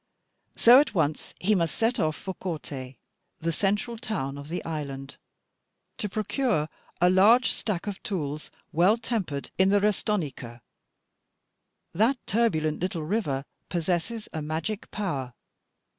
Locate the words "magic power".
14.41-15.35